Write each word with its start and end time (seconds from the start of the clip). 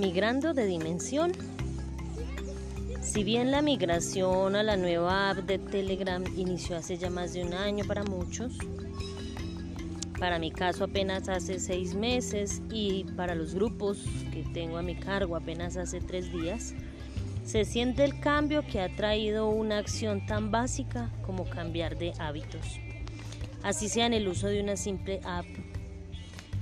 Migrando 0.00 0.54
de 0.54 0.64
dimensión. 0.64 1.32
Si 3.02 3.22
bien 3.22 3.50
la 3.50 3.60
migración 3.60 4.56
a 4.56 4.62
la 4.62 4.78
nueva 4.78 5.28
app 5.28 5.40
de 5.40 5.58
Telegram 5.58 6.24
inició 6.38 6.78
hace 6.78 6.96
ya 6.96 7.10
más 7.10 7.34
de 7.34 7.44
un 7.44 7.52
año 7.52 7.84
para 7.84 8.02
muchos, 8.04 8.56
para 10.18 10.38
mi 10.38 10.52
caso 10.52 10.84
apenas 10.84 11.28
hace 11.28 11.60
seis 11.60 11.94
meses 11.94 12.62
y 12.72 13.04
para 13.14 13.34
los 13.34 13.54
grupos 13.54 13.98
que 14.32 14.42
tengo 14.54 14.78
a 14.78 14.82
mi 14.82 14.94
cargo 14.94 15.36
apenas 15.36 15.76
hace 15.76 16.00
tres 16.00 16.32
días, 16.32 16.72
se 17.44 17.66
siente 17.66 18.02
el 18.02 18.20
cambio 18.20 18.62
que 18.66 18.80
ha 18.80 18.88
traído 18.96 19.50
una 19.50 19.76
acción 19.76 20.24
tan 20.24 20.50
básica 20.50 21.10
como 21.26 21.44
cambiar 21.44 21.98
de 21.98 22.14
hábitos, 22.18 22.80
así 23.62 23.90
sea 23.90 24.06
en 24.06 24.14
el 24.14 24.28
uso 24.28 24.46
de 24.46 24.62
una 24.62 24.78
simple 24.78 25.20
app. 25.24 25.44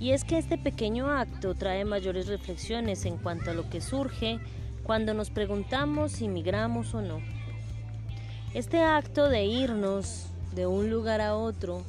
Y 0.00 0.12
es 0.12 0.24
que 0.24 0.38
este 0.38 0.58
pequeño 0.58 1.10
acto 1.10 1.54
trae 1.54 1.84
mayores 1.84 2.28
reflexiones 2.28 3.04
en 3.04 3.16
cuanto 3.16 3.50
a 3.50 3.54
lo 3.54 3.68
que 3.68 3.80
surge 3.80 4.38
cuando 4.84 5.12
nos 5.12 5.30
preguntamos 5.30 6.12
si 6.12 6.28
migramos 6.28 6.94
o 6.94 7.02
no. 7.02 7.20
Este 8.54 8.80
acto 8.80 9.28
de 9.28 9.44
irnos 9.44 10.26
de 10.54 10.66
un 10.66 10.88
lugar 10.88 11.20
a 11.20 11.36
otro, 11.36 11.82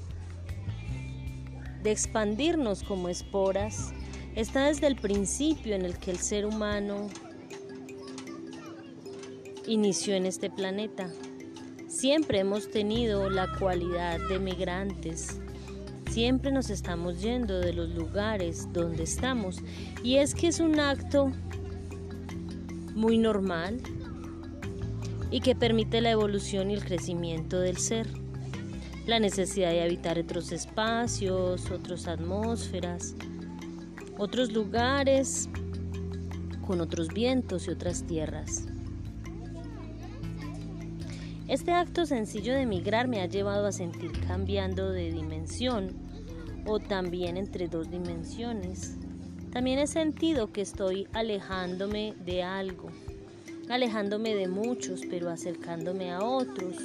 de 1.84 1.92
expandirnos 1.92 2.84
como 2.84 3.10
esporas, 3.10 3.94
está 4.36 4.66
desde 4.68 4.88
el 4.88 4.96
principio 4.96 5.76
en 5.76 5.86
el 5.86 5.98
que 5.98 6.12
el 6.12 6.18
ser 6.18 6.46
humano 6.46 7.08
inició 9.66 10.16
en 10.16 10.26
este 10.26 10.50
planeta. 10.50 11.10
Siempre 11.88 12.40
hemos 12.40 12.70
tenido 12.70 13.30
la 13.30 13.48
cualidad 13.58 14.20
de 14.28 14.40
migrantes. 14.40 15.40
Siempre 16.10 16.52
nos 16.52 16.72
estamos 16.72 17.22
yendo 17.22 17.60
de 17.60 17.72
los 17.72 17.90
lugares 17.90 18.68
donde 18.74 19.04
estamos. 19.04 19.58
Y 20.04 20.16
es 20.16 20.34
que 20.34 20.48
es 20.48 20.60
un 20.60 20.80
acto 20.80 21.32
muy 22.96 23.20
normal 23.20 23.80
y 25.30 25.40
que 25.42 25.56
permite 25.56 26.02
la 26.02 26.10
evolución 26.10 26.72
y 26.72 26.74
el 26.74 26.84
crecimiento 26.84 27.60
del 27.60 27.78
ser. 27.78 28.08
La 29.06 29.20
necesidad 29.20 29.70
de 29.70 29.84
habitar 29.84 30.18
otros 30.18 30.52
espacios, 30.52 31.70
otras 31.70 32.08
atmósferas, 32.08 33.14
otros 34.18 34.52
lugares 34.52 35.48
con 36.66 36.82
otros 36.82 37.10
vientos 37.10 37.68
y 37.68 37.72
otras 37.72 38.04
tierras. 38.06 38.66
Este 41.50 41.72
acto 41.72 42.06
sencillo 42.06 42.54
de 42.54 42.68
migrar 42.68 43.08
me 43.08 43.22
ha 43.22 43.26
llevado 43.26 43.66
a 43.66 43.72
sentir 43.72 44.12
cambiando 44.28 44.92
de 44.92 45.12
dimensión 45.12 45.96
o 46.68 46.80
también 46.80 47.38
entre 47.38 47.68
dos 47.68 47.90
dimensiones. 47.90 48.98
También 49.52 49.80
he 49.80 49.88
sentido 49.88 50.52
que 50.52 50.62
estoy 50.62 51.08
alejándome 51.12 52.14
de 52.24 52.44
algo, 52.44 52.92
alejándome 53.68 54.36
de 54.36 54.48
muchos, 54.48 55.02
pero 55.10 55.32
acercándome 55.32 56.12
a 56.12 56.20
otros, 56.20 56.76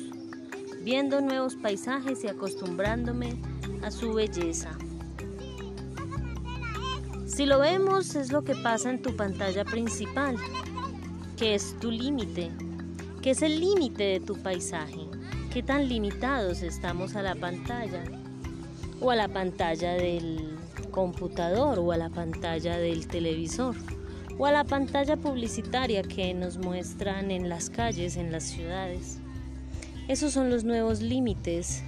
viendo 0.83 1.21
nuevos 1.21 1.57
paisajes 1.57 2.25
y 2.25 2.29
acostumbrándome 2.29 3.35
a 3.83 3.91
su 3.91 4.15
belleza. 4.15 4.71
Si 7.27 7.45
lo 7.45 7.59
vemos 7.59 8.15
es 8.15 8.33
lo 8.33 8.45
que 8.45 8.55
pasa 8.55 8.89
en 8.89 9.03
tu 9.03 9.15
pantalla 9.15 9.67
principal, 9.67 10.37
que 11.37 11.55
es 11.55 11.79
tu 11.81 11.91
límite, 11.91 12.51
que 13.25 13.31
es 13.31 13.41
el 13.41 13.59
límite 13.59 14.05
de 14.05 14.21
tu 14.21 14.37
paisaje. 14.37 15.01
¿Qué 15.51 15.63
tan 15.63 15.89
limitados 15.89 16.61
estamos 16.61 17.17
a 17.17 17.23
la 17.23 17.35
pantalla? 17.35 18.05
O 19.01 19.11
a 19.11 19.17
la 19.17 19.29
pantalla 19.29 19.95
del 19.95 20.59
computador 20.91 21.79
o 21.79 21.91
a 21.93 21.97
la 21.97 22.11
pantalla 22.11 22.77
del 22.77 23.09
televisor 23.09 23.77
o 24.37 24.45
a 24.45 24.53
la 24.53 24.65
pantalla 24.65 25.17
publicitaria 25.17 26.03
que 26.03 26.35
nos 26.35 26.59
muestran 26.59 27.31
en 27.31 27.49
las 27.49 27.71
calles, 27.71 28.19
en 28.19 28.31
las 28.31 28.43
ciudades. 28.43 29.21
Esos 30.07 30.35
son 30.35 30.51
los 30.51 30.65
nuevos 30.65 31.01
límites, 31.01 31.83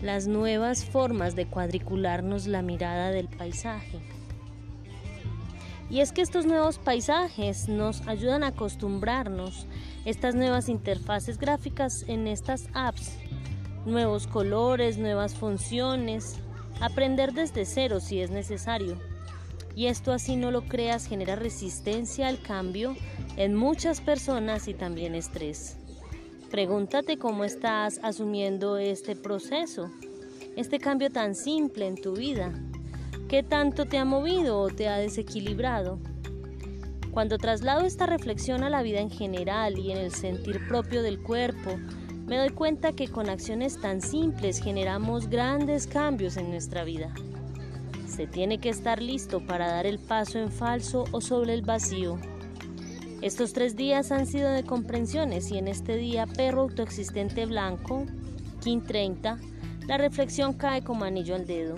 las 0.00 0.26
nuevas 0.26 0.86
formas 0.86 1.36
de 1.36 1.48
cuadricularnos 1.48 2.46
la 2.46 2.62
mirada 2.62 3.10
del 3.10 3.28
paisaje. 3.28 4.00
Y 5.90 6.00
es 6.00 6.12
que 6.12 6.22
estos 6.22 6.46
nuevos 6.46 6.78
paisajes 6.78 7.68
nos 7.68 8.06
ayudan 8.06 8.44
a 8.44 8.48
acostumbrarnos 8.48 9.66
estas 10.04 10.36
nuevas 10.36 10.68
interfaces 10.68 11.36
gráficas 11.36 12.04
en 12.06 12.28
estas 12.28 12.68
apps, 12.74 13.16
nuevos 13.84 14.28
colores, 14.28 14.98
nuevas 14.98 15.34
funciones, 15.34 16.36
aprender 16.80 17.32
desde 17.32 17.64
cero 17.64 17.98
si 17.98 18.20
es 18.20 18.30
necesario. 18.30 18.98
Y 19.74 19.86
esto 19.86 20.12
así 20.12 20.36
no 20.36 20.52
lo 20.52 20.62
creas 20.62 21.06
genera 21.06 21.34
resistencia 21.34 22.28
al 22.28 22.40
cambio 22.40 22.96
en 23.36 23.56
muchas 23.56 24.00
personas 24.00 24.68
y 24.68 24.74
también 24.74 25.16
estrés. 25.16 25.76
Pregúntate 26.50 27.18
cómo 27.18 27.44
estás 27.44 27.98
asumiendo 28.02 28.76
este 28.76 29.16
proceso, 29.16 29.90
este 30.56 30.78
cambio 30.78 31.10
tan 31.10 31.34
simple 31.34 31.86
en 31.86 31.96
tu 31.96 32.14
vida. 32.14 32.52
¿Qué 33.30 33.44
tanto 33.44 33.86
te 33.86 33.96
ha 33.96 34.04
movido 34.04 34.58
o 34.58 34.70
te 34.70 34.88
ha 34.88 34.96
desequilibrado? 34.96 36.00
Cuando 37.12 37.38
traslado 37.38 37.86
esta 37.86 38.04
reflexión 38.06 38.64
a 38.64 38.70
la 38.70 38.82
vida 38.82 38.98
en 38.98 39.08
general 39.08 39.78
y 39.78 39.92
en 39.92 39.98
el 39.98 40.10
sentir 40.10 40.66
propio 40.66 41.00
del 41.00 41.22
cuerpo, 41.22 41.76
me 42.26 42.38
doy 42.38 42.48
cuenta 42.48 42.90
que 42.90 43.06
con 43.06 43.28
acciones 43.28 43.80
tan 43.80 44.00
simples 44.00 44.60
generamos 44.60 45.28
grandes 45.28 45.86
cambios 45.86 46.36
en 46.36 46.50
nuestra 46.50 46.82
vida. 46.82 47.14
Se 48.08 48.26
tiene 48.26 48.58
que 48.58 48.70
estar 48.70 49.00
listo 49.00 49.46
para 49.46 49.70
dar 49.70 49.86
el 49.86 50.00
paso 50.00 50.40
en 50.40 50.50
falso 50.50 51.04
o 51.12 51.20
sobre 51.20 51.54
el 51.54 51.62
vacío. 51.62 52.18
Estos 53.22 53.52
tres 53.52 53.76
días 53.76 54.10
han 54.10 54.26
sido 54.26 54.50
de 54.50 54.64
comprensiones 54.64 55.52
y 55.52 55.58
en 55.58 55.68
este 55.68 55.96
día 55.96 56.26
perro 56.26 56.62
autoexistente 56.62 57.46
blanco, 57.46 58.06
King 58.60 58.80
30, 58.80 59.38
la 59.86 59.98
reflexión 59.98 60.52
cae 60.52 60.82
como 60.82 61.04
anillo 61.04 61.36
al 61.36 61.46
dedo. 61.46 61.76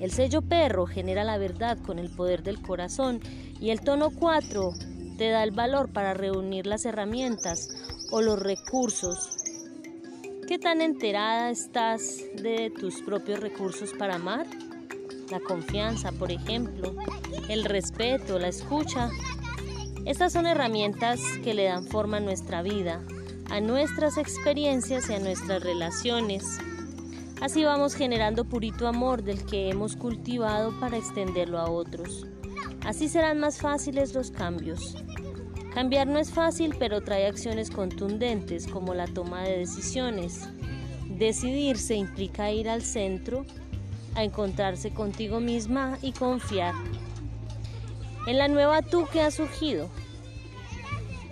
El 0.00 0.12
sello 0.12 0.42
perro 0.42 0.86
genera 0.86 1.24
la 1.24 1.38
verdad 1.38 1.78
con 1.78 1.98
el 1.98 2.08
poder 2.10 2.42
del 2.42 2.62
corazón 2.62 3.20
y 3.60 3.70
el 3.70 3.80
tono 3.80 4.10
4 4.10 4.72
te 5.16 5.30
da 5.30 5.42
el 5.42 5.50
valor 5.50 5.92
para 5.92 6.14
reunir 6.14 6.66
las 6.66 6.84
herramientas 6.84 7.68
o 8.10 8.22
los 8.22 8.38
recursos. 8.38 9.36
¿Qué 10.46 10.58
tan 10.58 10.80
enterada 10.80 11.50
estás 11.50 12.18
de 12.40 12.70
tus 12.70 13.02
propios 13.02 13.40
recursos 13.40 13.92
para 13.98 14.14
amar? 14.14 14.46
La 15.30 15.40
confianza, 15.40 16.12
por 16.12 16.32
ejemplo, 16.32 16.94
el 17.48 17.64
respeto, 17.64 18.38
la 18.38 18.48
escucha. 18.48 19.10
Estas 20.06 20.32
son 20.32 20.46
herramientas 20.46 21.20
que 21.44 21.52
le 21.52 21.64
dan 21.64 21.84
forma 21.84 22.16
a 22.16 22.20
nuestra 22.20 22.62
vida, 22.62 23.02
a 23.50 23.60
nuestras 23.60 24.16
experiencias 24.16 25.10
y 25.10 25.14
a 25.14 25.18
nuestras 25.18 25.62
relaciones. 25.62 26.44
Así 27.40 27.62
vamos 27.62 27.94
generando 27.94 28.44
purito 28.44 28.88
amor 28.88 29.22
del 29.22 29.46
que 29.46 29.70
hemos 29.70 29.94
cultivado 29.94 30.78
para 30.80 30.96
extenderlo 30.96 31.58
a 31.58 31.70
otros. 31.70 32.26
Así 32.84 33.08
serán 33.08 33.38
más 33.38 33.58
fáciles 33.58 34.12
los 34.12 34.32
cambios. 34.32 34.96
Cambiar 35.72 36.08
no 36.08 36.18
es 36.18 36.32
fácil, 36.32 36.74
pero 36.80 37.02
trae 37.02 37.26
acciones 37.26 37.70
contundentes 37.70 38.66
como 38.66 38.92
la 38.92 39.06
toma 39.06 39.42
de 39.42 39.58
decisiones. 39.58 40.48
Decidirse 41.06 41.94
implica 41.94 42.50
ir 42.50 42.68
al 42.68 42.82
centro, 42.82 43.44
a 44.16 44.24
encontrarse 44.24 44.90
contigo 44.90 45.38
misma 45.38 45.96
y 46.02 46.10
confiar. 46.12 46.74
En 48.26 48.38
la 48.38 48.48
nueva 48.48 48.82
tú 48.82 49.06
que 49.12 49.20
ha 49.20 49.30
surgido, 49.30 49.88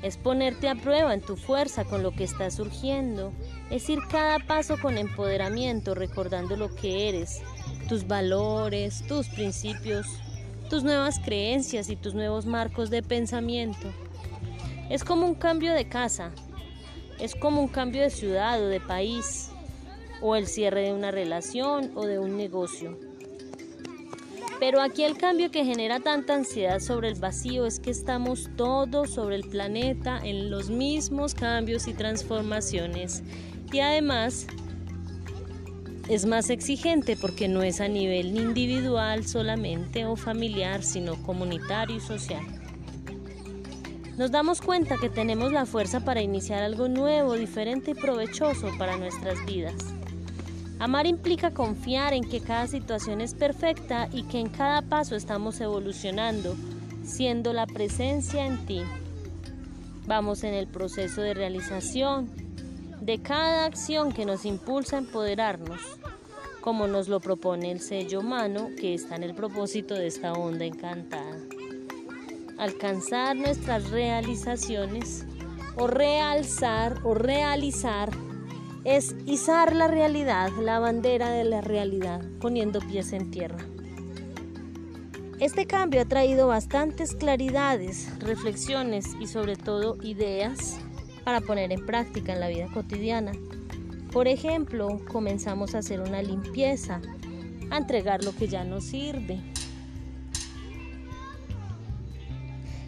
es 0.03 0.17
ponerte 0.17 0.69
a 0.69 0.75
prueba 0.75 1.15
en 1.15 1.21
tu 1.21 1.37
fuerza 1.37 1.85
con 1.85 2.03
lo 2.03 2.13
que 2.13 2.25
está 2.25 2.51
surgiendo, 2.51 3.33
es 3.71 3.89
ir 3.89 3.99
cada 4.11 4.39
paso 4.39 4.77
con 4.81 4.99
empoderamiento, 4.99 5.95
recordando 5.95 6.57
lo 6.57 6.75
que 6.75 7.09
eres, 7.09 7.43
tus 7.89 8.07
valores, 8.07 9.05
tus 9.07 9.29
principios, 9.29 10.07
tus 10.69 10.85
nuevas 10.85 11.19
creencias 11.21 11.89
y 11.89 11.97
tus 11.97 12.15
nuevos 12.15 12.47
marcos 12.47 12.91
de 12.91 13.03
pensamiento. 13.03 13.93
Es 14.91 15.05
como 15.05 15.27
un 15.27 15.35
cambio 15.35 15.73
de 15.73 15.89
casa, 15.89 16.33
es 17.19 17.35
como 17.35 17.61
un 17.61 17.69
cambio 17.69 18.03
de 18.03 18.11
ciudad 18.11 18.63
o 18.63 18.67
de 18.67 18.81
país, 18.81 19.51
o 20.21 20.37
el 20.37 20.47
cierre 20.47 20.83
de 20.83 20.93
una 20.93 21.11
relación 21.11 21.93
o 21.95 22.07
de 22.07 22.19
un 22.19 22.37
negocio. 22.37 22.99
Pero 24.59 24.81
aquí 24.81 25.05
el 25.05 25.19
cambio 25.19 25.51
que 25.51 25.65
genera 25.65 26.01
tanta 26.01 26.35
ansiedad 26.35 26.81
sobre 26.81 27.09
el 27.09 27.15
vacío 27.17 27.67
es 27.67 27.79
que 27.79 27.91
estamos 27.91 28.49
todos 28.57 29.11
sobre 29.11 29.37
el 29.37 29.49
planeta 29.49 30.19
en 30.23 30.51
los 30.51 30.71
mismos 30.71 31.35
cambios 31.35 31.87
y 31.89 31.93
transformaciones. 31.93 33.23
Y 33.71 33.81
además 33.81 34.47
es 36.09 36.25
más 36.25 36.49
exigente 36.51 37.17
porque 37.17 37.49
no 37.49 37.63
es 37.63 37.81
a 37.81 37.89
nivel 37.89 38.37
individual 38.37 39.27
solamente 39.27 40.07
o 40.07 40.17
familiar, 40.17 40.83
sino 40.83 41.21
comunitario 41.23 41.97
y 41.97 42.01
social. 42.01 42.45
Nos 44.17 44.31
damos 44.31 44.63
cuenta 44.63 44.97
que 44.97 45.11
tenemos 45.11 45.53
la 45.53 45.67
fuerza 45.67 46.01
para 46.01 46.23
iniciar 46.23 46.63
algo 46.63 46.89
nuevo, 46.89 47.35
diferente 47.35 47.91
y 47.91 47.95
provechoso 47.95 48.71
para 48.79 48.97
nuestras 48.97 49.45
vidas. 49.45 49.96
Amar 50.79 51.07
implica 51.07 51.53
confiar 51.53 52.13
en 52.13 52.23
que 52.29 52.41
cada 52.41 52.67
situación 52.67 53.23
es 53.23 53.33
perfecta 53.33 54.09
y 54.13 54.25
que 54.25 54.39
en 54.39 54.51
cada 54.51 54.83
paso 54.83 55.17
estamos 55.17 55.59
evolucionando, 55.63 56.55
siendo 57.03 57.55
la 57.55 57.67
presencia 57.67 58.45
en 58.45 58.67
ti. 58.67 58.83
Vamos 60.07 60.45
en 60.45 60.53
el 60.53 60.67
proceso 60.67 61.23
de 61.23 61.33
realización 61.33 62.31
de 63.01 63.19
cada 63.23 63.65
acción 63.65 64.13
que 64.13 64.27
nos 64.27 64.45
impulsa 64.45 64.97
a 64.97 64.99
empoderarnos, 64.99 65.81
como 66.61 66.87
nos 66.87 67.09
lo 67.09 67.21
propone 67.21 67.73
el 67.73 67.81
sello 67.81 68.21
humano 68.21 68.69
que 68.79 68.93
está 68.93 69.17
en 69.17 69.23
el 69.23 69.35
propósito 69.35 69.95
de 69.95 70.09
esta 70.09 70.35
onda 70.35 70.67
encantada. 70.67 71.39
Alcanzar 72.59 73.35
nuestras 73.35 73.91
realizaciones 73.91 75.25
o 75.77 75.87
realzar 75.87 76.99
o 77.03 77.15
realizar 77.15 78.11
es 78.87 79.17
izar 79.27 79.75
la 79.75 79.89
realidad, 79.89 80.49
la 80.63 80.79
bandera 80.79 81.31
de 81.31 81.43
la 81.43 81.61
realidad, 81.61 82.25
poniendo 82.41 82.79
pies 82.79 83.13
en 83.13 83.33
tierra. 83.33 83.59
Este 85.41 85.67
cambio 85.67 86.03
ha 86.03 86.05
traído 86.05 86.47
bastantes 86.47 87.17
claridades, 87.17 88.17
reflexiones 88.21 89.17
y 89.21 89.27
sobre 89.27 89.57
todo 89.57 90.01
ideas 90.05 90.79
para 91.25 91.41
poner 91.41 91.73
en 91.73 91.85
práctica 91.85 92.33
en 92.33 92.39
la 92.39 92.47
vida 92.47 92.69
cotidiana. 92.73 93.33
Por 94.13 94.29
ejemplo, 94.29 95.01
comenzamos 95.11 95.75
a 95.75 95.79
hacer 95.79 96.01
una 96.01 96.23
limpieza, 96.23 97.03
a 97.71 97.79
entregar 97.79 98.23
lo 98.23 98.37
que 98.37 98.47
ya 98.47 98.63
no 98.63 98.81
sirve 98.81 99.41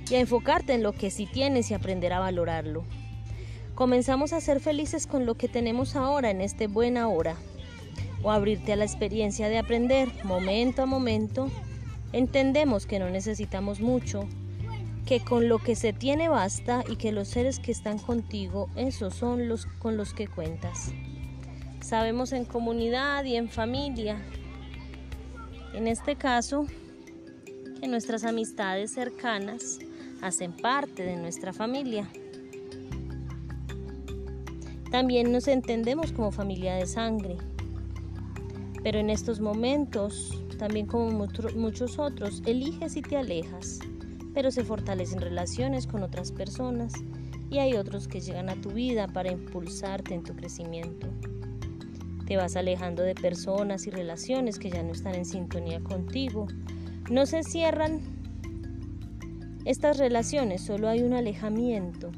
y 0.09 0.15
a 0.15 0.21
enfocarte 0.21 0.75
en 0.75 0.85
lo 0.85 0.93
que 0.93 1.11
sí 1.11 1.27
tienes 1.27 1.73
y 1.73 1.75
aprender 1.75 2.13
a 2.13 2.21
valorarlo. 2.21 2.85
Comenzamos 3.79 4.33
a 4.33 4.41
ser 4.41 4.59
felices 4.59 5.07
con 5.07 5.25
lo 5.25 5.37
que 5.37 5.47
tenemos 5.47 5.95
ahora 5.95 6.33
en 6.33 6.41
este 6.41 6.67
buena 6.67 7.07
hora 7.07 7.37
o 8.25 8.33
abrirte 8.33 8.73
a 8.73 8.77
la 8.77 8.85
experiencia 8.85 9.49
de 9.49 9.57
aprender 9.57 10.09
momento 10.25 10.83
a 10.83 10.87
momento 10.87 11.49
Entendemos 12.13 12.87
que 12.87 12.99
no 12.99 13.09
necesitamos 13.09 13.79
mucho, 13.79 14.27
que 15.07 15.21
con 15.21 15.49
lo 15.49 15.61
que 15.61 15.77
se 15.77 15.93
tiene 15.93 16.29
basta 16.29 16.83
y 16.89 16.97
que 16.97 17.13
los 17.13 17.29
seres 17.29 17.61
que 17.61 17.71
están 17.71 18.01
contigo, 18.01 18.69
esos 18.75 19.15
son 19.15 19.47
los 19.49 19.67
con 19.79 19.97
los 19.97 20.13
que 20.13 20.27
cuentas. 20.27 20.91
Sabemos 21.81 22.33
en 22.33 22.47
comunidad 22.47 23.23
y 23.23 23.37
en 23.37 23.49
familia, 23.49 24.21
en 25.73 25.87
este 25.87 26.17
caso, 26.17 26.67
que 27.81 27.87
nuestras 27.87 28.25
amistades 28.25 28.91
cercanas 28.91 29.79
hacen 30.21 30.53
parte 30.53 31.05
de 31.05 31.15
nuestra 31.15 31.53
familia. 31.53 32.11
También 34.91 35.33
nos 35.33 35.49
entendemos 35.49 36.13
como 36.13 36.33
familia 36.33 36.75
de 36.75 36.87
sangre, 36.87 37.37
pero 38.83 38.99
en 38.99 39.11
estos 39.11 39.41
momentos 39.41 40.45
también 40.59 40.87
como 40.87 41.27
muchos 41.55 41.99
otros, 41.99 42.43
eliges 42.45 42.97
y 42.97 43.03
te 43.03 43.17
alejas, 43.17 43.79
pero 44.35 44.51
se 44.51 44.65
fortalecen 44.65 45.21
relaciones 45.21 45.87
con 45.87 46.03
otras 46.03 46.33
personas 46.33 46.93
y 47.49 47.59
hay 47.59 47.75
otros 47.75 48.09
que 48.09 48.21
llegan 48.21 48.51
a 48.51 48.61
tu 48.61 48.71
vida 48.71 49.07
para 49.07 49.31
impulsarte 49.31 50.15
en 50.15 50.25
tu 50.25 50.35
crecimiento. 50.35 51.07
Te 52.27 52.37
vas 52.37 52.57
alejando 52.57 53.03
de 53.03 53.15
personas 53.15 53.87
y 53.87 53.91
relaciones 53.91 54.59
que 54.59 54.69
ya 54.69 54.83
no 54.83 54.93
están 54.93 55.15
en 55.15 55.25
sintonía 55.25 55.81
contigo. 55.81 56.47
No 57.11 57.25
se 57.25 57.43
cierran 57.43 58.01
estas 59.65 59.97
relaciones, 59.97 60.61
solo 60.61 60.89
hay 60.89 61.03
un 61.03 61.15
alejamiento 61.15 62.11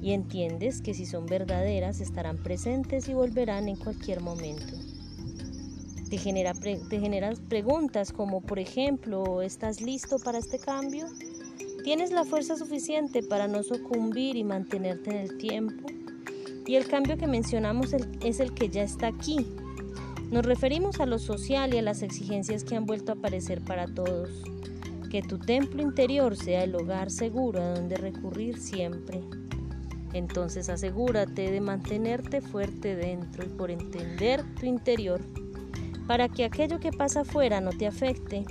y 0.00 0.12
entiendes 0.12 0.82
que 0.82 0.94
si 0.94 1.06
son 1.06 1.26
verdaderas 1.26 2.00
estarán 2.00 2.36
presentes 2.36 3.08
y 3.08 3.14
volverán 3.14 3.68
en 3.68 3.76
cualquier 3.76 4.20
momento 4.20 4.74
te, 6.08 6.18
genera 6.18 6.52
te 6.54 7.00
generas 7.00 7.40
preguntas 7.40 8.12
como, 8.12 8.40
por 8.40 8.58
ejemplo, 8.58 9.42
¿estás 9.42 9.80
listo 9.80 10.18
para 10.18 10.38
este 10.38 10.58
cambio? 10.58 11.06
¿Tienes 11.82 12.10
la 12.10 12.24
fuerza 12.24 12.56
suficiente 12.56 13.22
para 13.22 13.48
no 13.48 13.62
sucumbir 13.62 14.36
y 14.36 14.44
mantenerte 14.44 15.10
en 15.10 15.16
el 15.16 15.38
tiempo? 15.38 15.86
Y 16.66 16.76
el 16.76 16.86
cambio 16.86 17.16
que 17.16 17.26
mencionamos 17.26 17.94
es 18.24 18.40
el 18.40 18.52
que 18.52 18.68
ya 18.68 18.82
está 18.82 19.08
aquí. 19.08 19.46
Nos 20.30 20.44
referimos 20.44 21.00
a 21.00 21.06
lo 21.06 21.18
social 21.18 21.74
y 21.74 21.78
a 21.78 21.82
las 21.82 22.02
exigencias 22.02 22.64
que 22.64 22.74
han 22.74 22.86
vuelto 22.86 23.12
a 23.12 23.14
aparecer 23.14 23.60
para 23.62 23.86
todos. 23.86 24.30
Que 25.10 25.22
tu 25.22 25.38
templo 25.38 25.80
interior 25.80 26.36
sea 26.36 26.64
el 26.64 26.74
hogar 26.74 27.10
seguro 27.10 27.62
a 27.62 27.74
donde 27.74 27.96
recurrir 27.96 28.58
siempre. 28.58 29.22
Entonces 30.12 30.68
asegúrate 30.68 31.50
de 31.50 31.60
mantenerte 31.60 32.40
fuerte 32.40 32.96
dentro 32.96 33.44
y 33.44 33.48
por 33.48 33.70
entender 33.70 34.44
tu 34.54 34.66
interior 34.66 35.20
para 36.06 36.28
que 36.28 36.44
aquello 36.44 36.78
que 36.78 36.92
pasa 36.92 37.20
afuera 37.22 37.60
no 37.60 37.70
te 37.70 37.86
afecte 37.86 38.44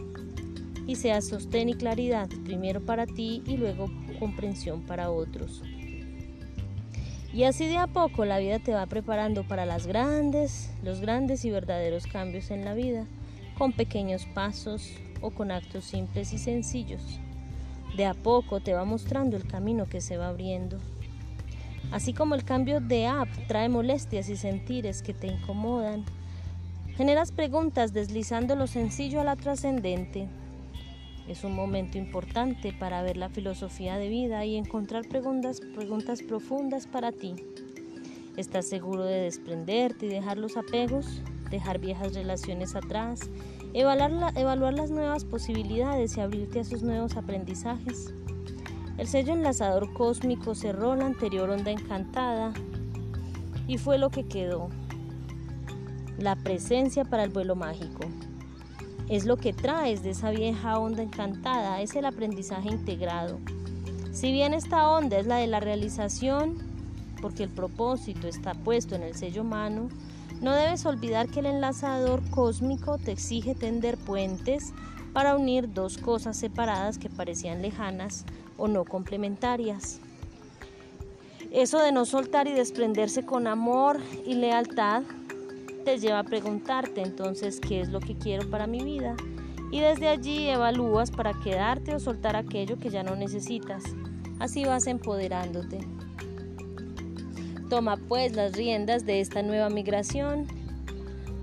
y 0.87 0.95
sea 0.95 1.21
sostén 1.21 1.69
y 1.69 1.73
claridad 1.73 2.29
primero 2.43 2.81
para 2.85 3.05
ti 3.07 3.41
y 3.45 3.57
luego 3.57 3.89
comprensión 4.19 4.81
para 4.81 5.09
otros. 5.09 5.63
Y 7.33 7.43
así 7.43 7.65
de 7.65 7.77
a 7.77 7.87
poco 7.87 8.23
la 8.23 8.39
vida 8.39 8.59
te 8.59 8.73
va 8.73 8.85
preparando 8.85 9.45
para 9.45 9.65
las 9.65 9.87
grandes, 9.87 10.71
los 10.83 11.01
grandes 11.01 11.43
y 11.43 11.51
verdaderos 11.51 12.07
cambios 12.07 12.49
en 12.49 12.63
la 12.63 12.73
vida, 12.73 13.07
con 13.57 13.73
pequeños 13.73 14.25
pasos 14.33 14.91
o 15.21 15.31
con 15.31 15.51
actos 15.51 15.83
simples 15.83 16.31
y 16.31 16.37
sencillos. 16.37 17.19
De 17.97 18.05
a 18.05 18.13
poco 18.13 18.61
te 18.61 18.73
va 18.73 18.85
mostrando 18.85 19.35
el 19.35 19.47
camino 19.47 19.85
que 19.85 20.01
se 20.01 20.17
va 20.17 20.29
abriendo. 20.29 20.77
Así 21.95 22.13
como 22.13 22.35
el 22.35 22.43
cambio 22.43 22.79
de 22.79 23.07
app 23.07 23.29
trae 23.47 23.69
molestias 23.69 24.29
y 24.29 24.35
sentires 24.35 25.01
que 25.01 25.13
te 25.13 25.27
incomodan, 25.27 26.05
Generas 26.97 27.33
preguntas 27.33 27.91
deslizando 27.91 28.55
lo 28.55 28.67
sencillo 28.67 29.19
a 29.19 29.25
la 29.25 29.35
trascendente. 29.35 30.29
Es 31.27 31.43
un 31.43 31.53
momento 31.53 31.97
importante 31.97 32.71
para 32.71 33.01
ver 33.01 33.17
la 33.17 33.27
filosofía 33.27 33.97
de 33.97 34.07
vida 34.07 34.45
y 34.45 34.55
encontrar 34.55 35.05
preguntas, 35.05 35.59
profundas 36.25 36.87
para 36.87 37.11
ti. 37.11 37.35
¿Estás 38.37 38.69
seguro 38.69 39.03
de 39.03 39.19
desprenderte 39.19 40.05
y 40.05 40.09
dejar 40.09 40.37
los 40.37 40.55
apegos? 40.55 41.21
¿Dejar 41.51 41.79
viejas 41.79 42.13
relaciones 42.13 42.75
atrás? 42.75 43.29
Evaluar, 43.73 44.31
evaluar 44.37 44.73
las 44.73 44.89
nuevas 44.89 45.25
posibilidades 45.25 46.15
y 46.15 46.21
abrirte 46.21 46.61
a 46.61 46.63
sus 46.63 46.81
nuevos 46.81 47.17
aprendizajes. 47.17 48.13
El 48.97 49.07
sello 49.07 49.33
enlazador 49.33 49.91
cósmico 49.93 50.55
cerró 50.55 50.95
la 50.95 51.05
anterior 51.05 51.49
onda 51.49 51.71
encantada 51.71 52.53
y 53.67 53.77
fue 53.77 53.97
lo 53.97 54.09
que 54.09 54.25
quedó 54.25 54.69
la 56.17 56.37
presencia 56.37 57.03
para 57.03 57.23
el 57.23 57.29
vuelo 57.29 57.55
mágico. 57.55 58.05
Es 59.09 59.25
lo 59.25 59.35
que 59.37 59.51
traes 59.51 60.01
de 60.01 60.11
esa 60.11 60.31
vieja 60.31 60.79
onda 60.79 61.03
encantada, 61.03 61.81
es 61.81 61.93
el 61.95 62.05
aprendizaje 62.05 62.69
integrado. 62.69 63.39
Si 64.13 64.31
bien 64.31 64.53
esta 64.53 64.89
onda 64.89 65.19
es 65.19 65.27
la 65.27 65.37
de 65.37 65.47
la 65.47 65.59
realización, 65.59 66.57
porque 67.21 67.43
el 67.43 67.49
propósito 67.49 68.27
está 68.27 68.53
puesto 68.53 68.95
en 68.95 69.03
el 69.03 69.15
sello 69.15 69.41
humano, 69.41 69.89
no 70.41 70.53
debes 70.53 70.85
olvidar 70.85 71.27
que 71.27 71.41
el 71.41 71.47
enlazador 71.47 72.21
cósmico 72.29 72.97
te 72.97 73.11
exige 73.11 73.55
tender 73.55 73.97
puentes 73.97 74.73
para 75.13 75.35
unir 75.35 75.73
dos 75.73 75.97
cosas 75.97 76.37
separadas 76.37 76.97
que 76.97 77.09
parecían 77.09 77.61
lejanas 77.61 78.25
o 78.57 78.67
no 78.67 78.85
complementarias. 78.85 79.99
Eso 81.51 81.79
de 81.79 81.91
no 81.91 82.05
soltar 82.05 82.47
y 82.47 82.53
desprenderse 82.53 83.25
con 83.25 83.47
amor 83.47 83.99
y 84.25 84.35
lealtad 84.35 85.03
te 85.85 85.99
lleva 85.99 86.19
a 86.19 86.23
preguntarte 86.23 87.01
entonces 87.01 87.59
qué 87.59 87.79
es 87.79 87.89
lo 87.89 87.99
que 87.99 88.15
quiero 88.15 88.49
para 88.49 88.67
mi 88.67 88.83
vida 88.83 89.15
y 89.71 89.79
desde 89.79 90.07
allí 90.07 90.47
evalúas 90.47 91.11
para 91.11 91.33
quedarte 91.33 91.93
o 91.93 91.99
soltar 91.99 92.35
aquello 92.35 92.77
que 92.77 92.89
ya 92.89 93.03
no 93.03 93.15
necesitas. 93.15 93.83
Así 94.39 94.65
vas 94.65 94.87
empoderándote. 94.87 95.79
Toma 97.69 97.97
pues 97.97 98.35
las 98.35 98.53
riendas 98.53 99.05
de 99.05 99.19
esta 99.19 99.41
nueva 99.41 99.69
migración, 99.69 100.47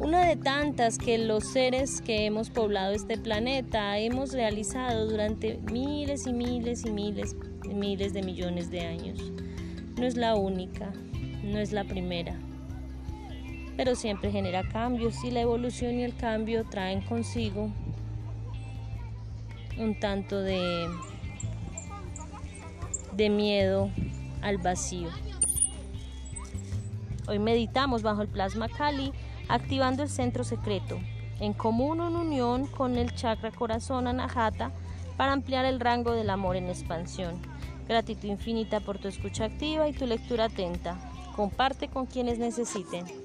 una 0.02 0.26
de 0.26 0.36
tantas 0.36 0.98
que 0.98 1.16
los 1.16 1.44
seres 1.44 2.02
que 2.02 2.26
hemos 2.26 2.50
poblado 2.50 2.92
este 2.92 3.16
planeta 3.16 3.98
hemos 3.98 4.32
realizado 4.32 5.08
durante 5.08 5.58
miles 5.70 6.26
y 6.26 6.32
miles 6.32 6.84
y 6.84 6.90
miles 6.90 7.36
y 7.64 7.74
miles 7.74 8.12
de 8.12 8.22
millones 8.22 8.70
de 8.70 8.80
años. 8.80 9.32
No 9.96 10.04
es 10.04 10.16
la 10.16 10.34
única, 10.34 10.92
no 11.44 11.58
es 11.58 11.72
la 11.72 11.84
primera 11.84 12.36
pero 13.76 13.94
siempre 13.94 14.30
genera 14.30 14.62
cambios 14.68 15.24
y 15.24 15.30
la 15.30 15.40
evolución 15.40 15.94
y 15.94 16.04
el 16.04 16.14
cambio 16.14 16.64
traen 16.64 17.00
consigo 17.02 17.70
un 19.78 19.98
tanto 19.98 20.40
de, 20.40 20.88
de 23.16 23.30
miedo 23.30 23.90
al 24.42 24.58
vacío. 24.58 25.08
Hoy 27.26 27.38
meditamos 27.38 28.02
bajo 28.02 28.20
el 28.22 28.28
plasma 28.28 28.68
Kali, 28.68 29.12
activando 29.48 30.02
el 30.02 30.08
centro 30.08 30.44
secreto, 30.44 30.98
en 31.40 31.52
común 31.52 32.00
en 32.00 32.16
unión 32.16 32.66
con 32.66 32.96
el 32.96 33.14
chakra 33.14 33.50
corazón 33.50 34.06
Anahata 34.06 34.72
para 35.16 35.32
ampliar 35.32 35.64
el 35.64 35.80
rango 35.80 36.12
del 36.12 36.30
amor 36.30 36.56
en 36.56 36.68
expansión. 36.68 37.40
Gratitud 37.88 38.28
infinita 38.28 38.80
por 38.80 38.98
tu 38.98 39.08
escucha 39.08 39.44
activa 39.44 39.88
y 39.88 39.92
tu 39.92 40.06
lectura 40.06 40.44
atenta. 40.44 40.96
Comparte 41.36 41.88
con 41.88 42.06
quienes 42.06 42.38
necesiten. 42.38 43.21